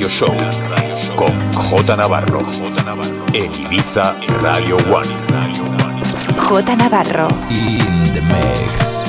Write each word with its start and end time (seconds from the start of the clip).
Radio 0.00 0.08
Show 0.08 0.36
con 1.14 1.52
J 1.52 1.94
Navarro 1.94 2.40
en 3.34 3.52
Ibiza 3.52 4.16
Radio 4.40 4.78
One. 4.90 5.06
J 6.38 6.76
Navarro. 6.76 7.28
In 7.50 8.02
the 8.14 8.22
mix. 8.22 8.99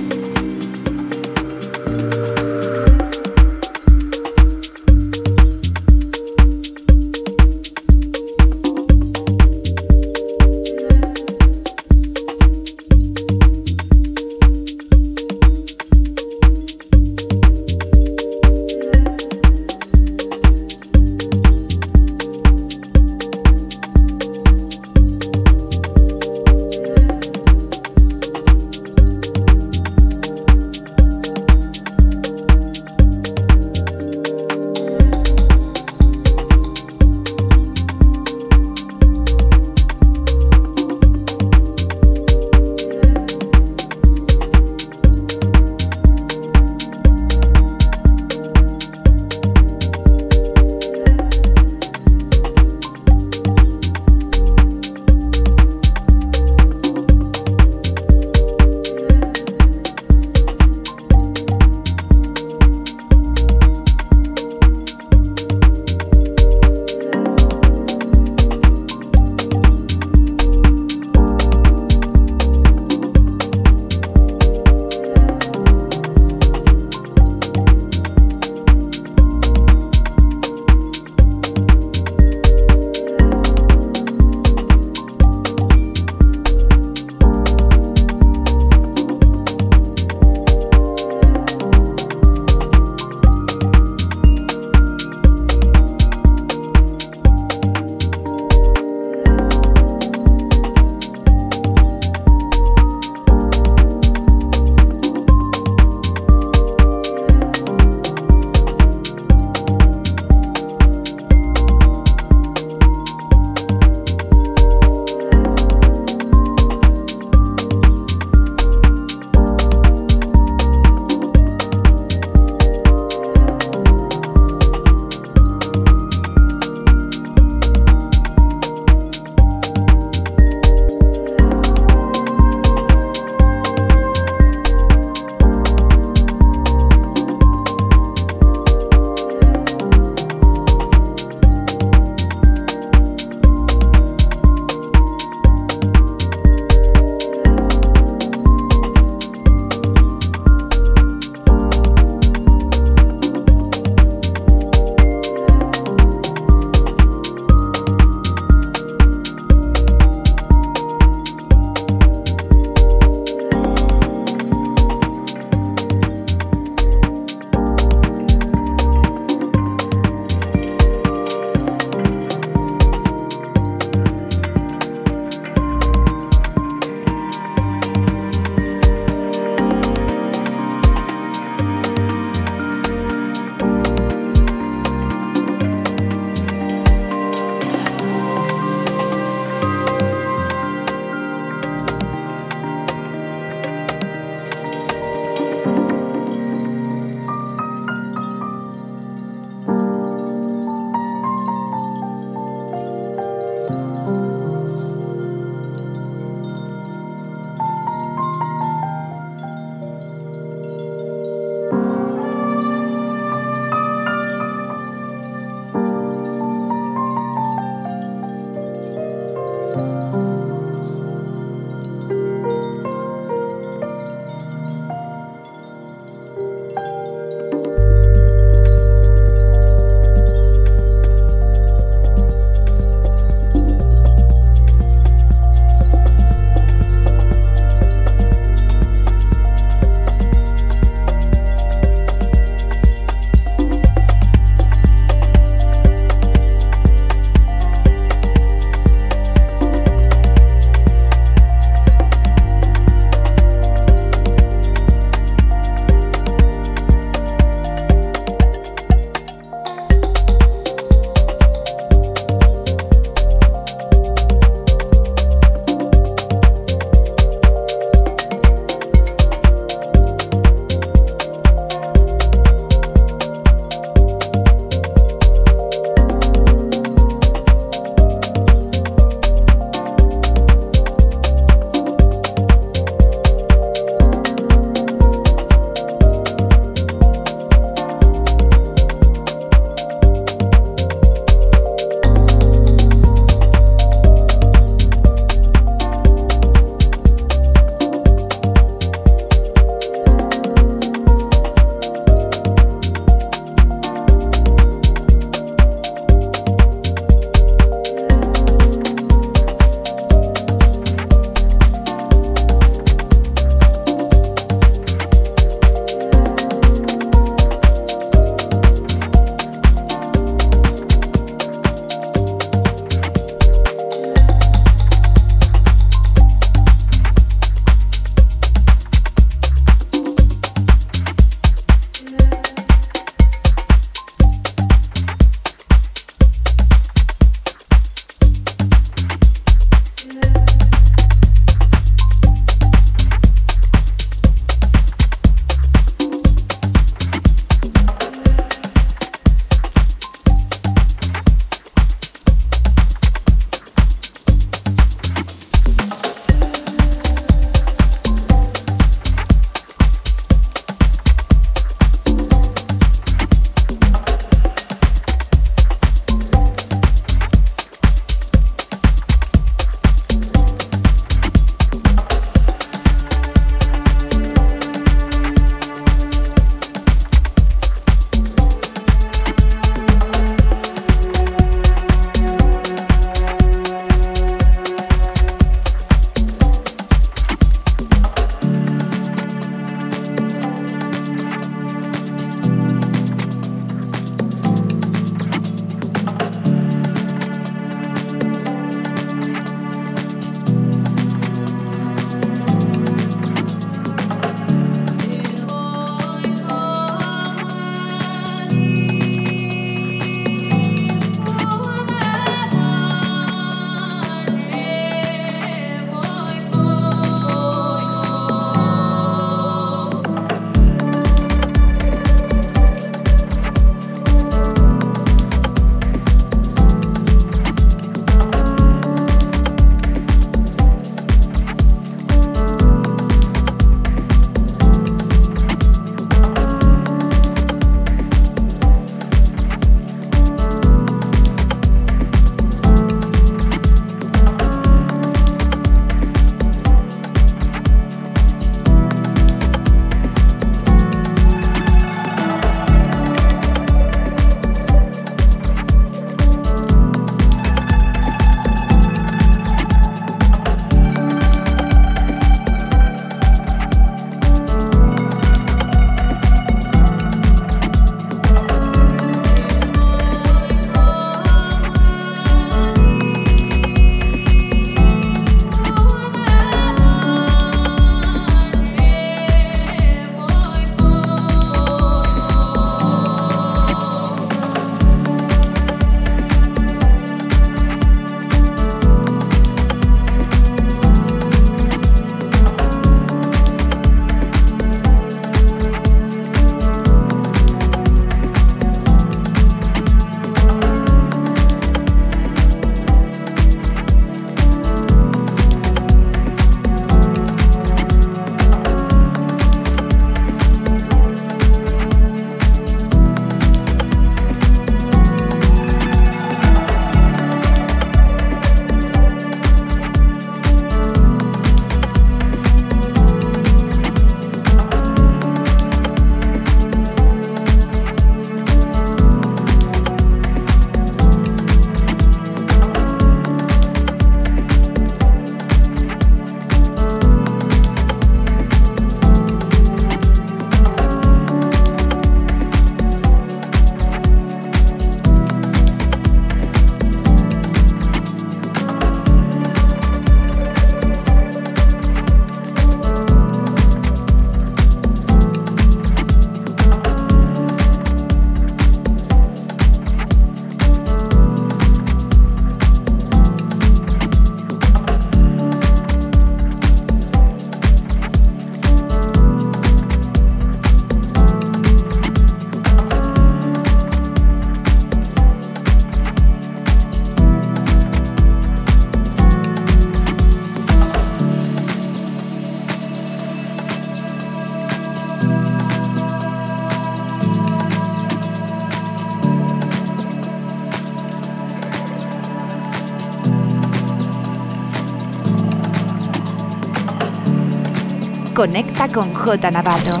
Conecta 598.38 598.86
con 598.86 599.12
J 599.12 599.50
Navarro. 599.50 600.00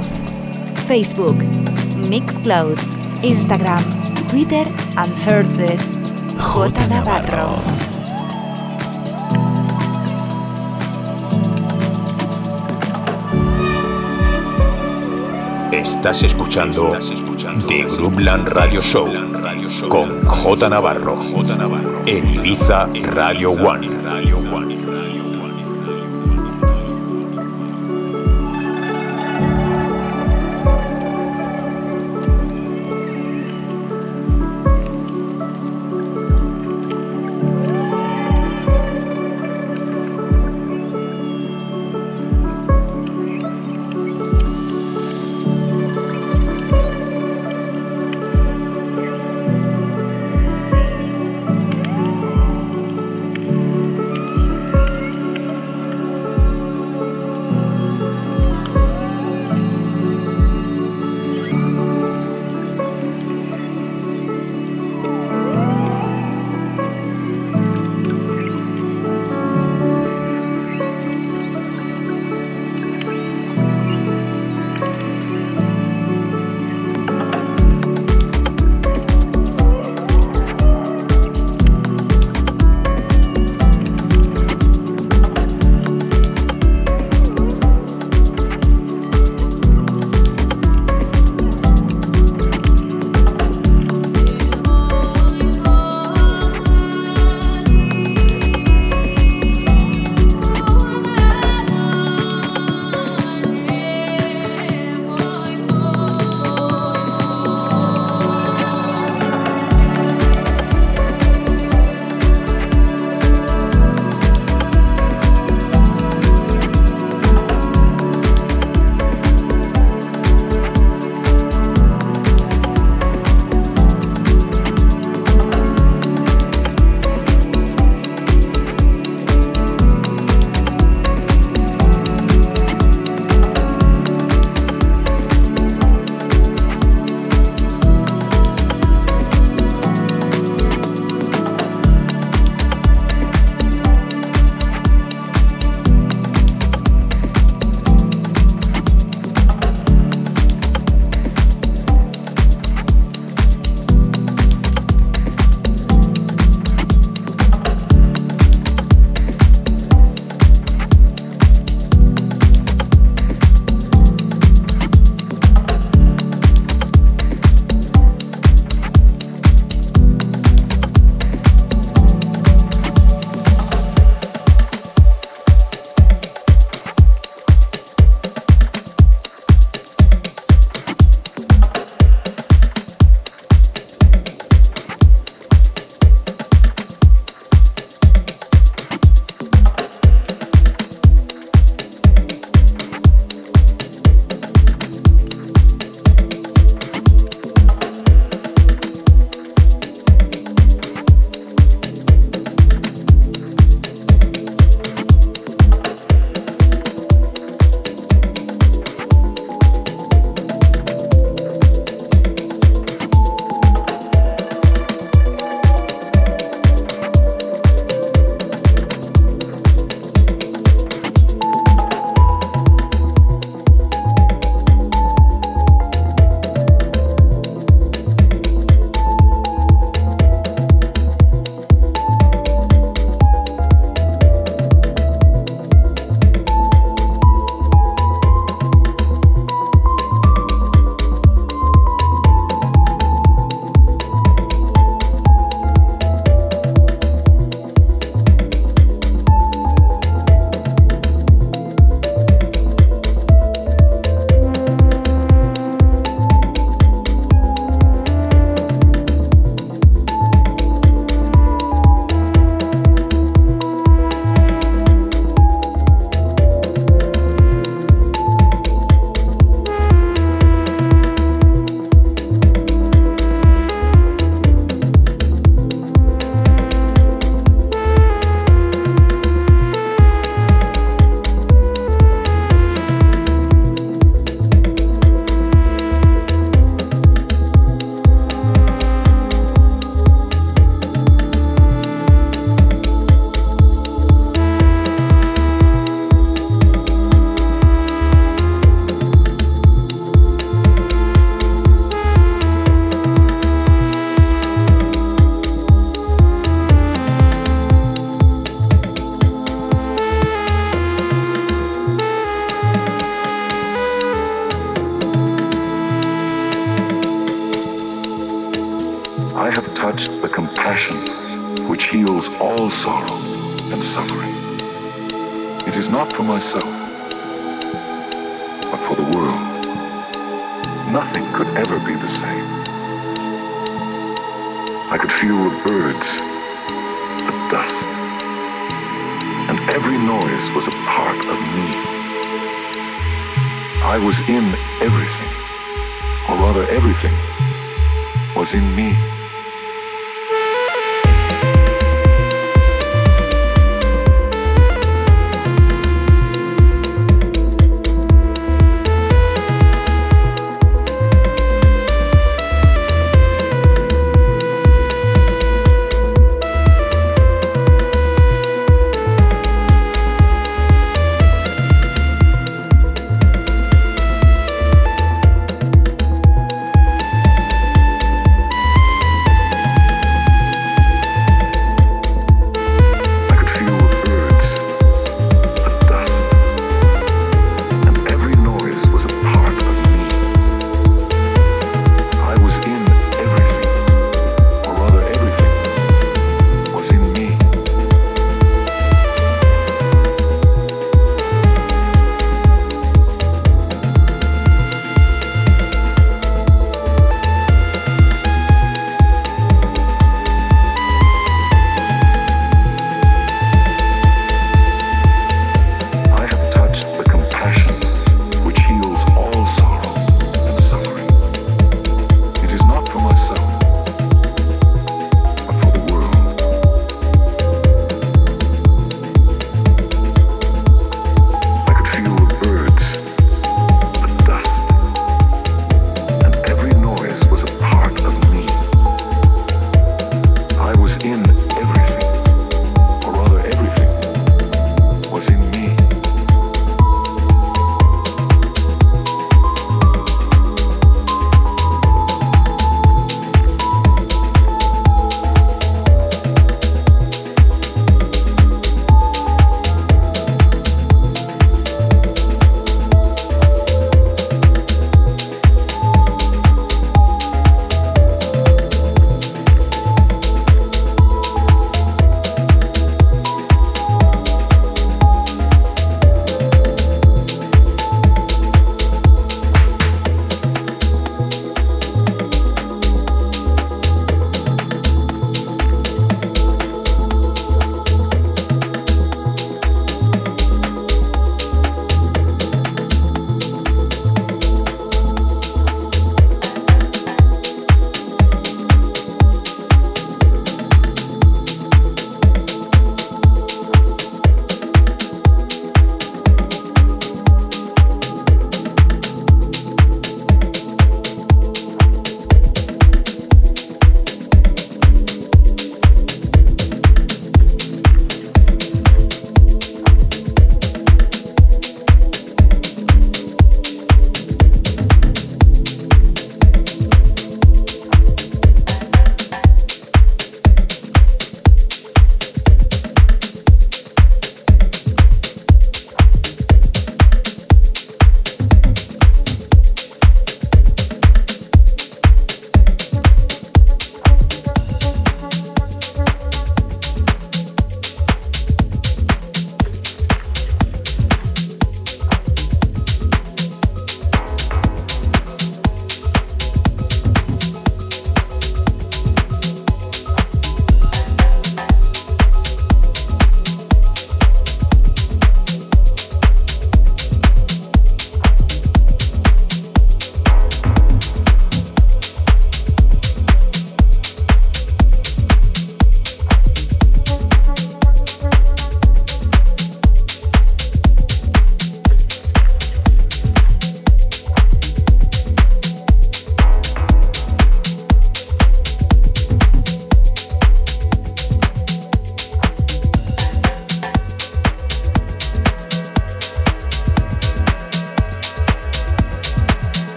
Facebook, 0.86 1.42
Mixcloud, 2.08 2.78
Instagram, 3.22 3.82
Twitter 4.30 4.64
and 4.94 5.12
Herces. 5.26 5.98
J 6.38 6.86
Navarro. 6.86 7.56
Estás 15.72 16.22
escuchando 16.22 16.96
The 17.66 17.86
Groupland 17.96 18.46
Radio 18.50 18.80
Show 18.80 19.08
con 19.88 20.24
J 20.24 20.68
Navarro 20.68 21.18
en 22.06 22.30
Ibiza 22.30 22.88
Radio 23.16 23.50
One. 23.50 23.97